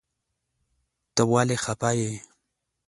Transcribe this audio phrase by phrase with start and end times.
[1.15, 2.11] ته ولی خپه یی؟